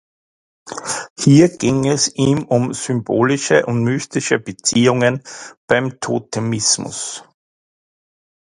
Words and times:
Hier 1.15 1.55
ging 1.59 1.85
es 1.85 2.07
ihm 2.15 2.45
um 2.45 2.73
symbolische 2.73 3.67
und 3.67 3.83
mystische 3.83 4.39
Beziehungen 4.39 5.21
beim 5.67 5.99
Totemismus. 5.99 7.23